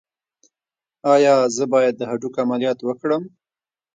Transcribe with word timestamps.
ایا 1.13 1.35
زه 1.55 1.63
باید 1.73 1.93
د 1.97 2.01
هډوکو 2.09 2.41
عملیات 2.43 2.79
وکړم؟ 2.83 3.23